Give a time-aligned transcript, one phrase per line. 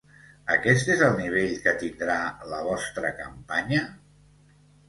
[0.53, 2.17] Aquest és el nivell que tindrà
[2.55, 3.87] la vostra campanya?